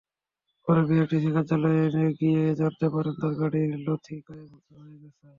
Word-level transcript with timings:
পরে 0.67 0.81
বিআরটিএর 0.87 1.33
কার্যালয়ে 1.35 1.85
গিয়ে 2.19 2.41
জানতে 2.59 2.85
পারেন 2.93 3.13
তাঁর 3.21 3.33
গাড়ির 3.39 3.71
নথি 3.85 4.15
গায়েব 4.27 4.51
হয়ে 4.71 4.95
গেছে। 5.01 5.25